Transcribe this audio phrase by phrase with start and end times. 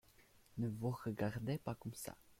[0.57, 2.15] Ne vous regardez pas comme ça.